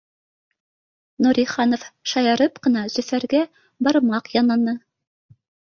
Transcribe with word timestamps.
Нуриханов 1.25 1.85
шаярып 2.13 2.59
ҡына 2.65 2.85
Зөфәргә 2.97 3.47
бармаҡ 3.89 4.37
янаны 4.43 4.81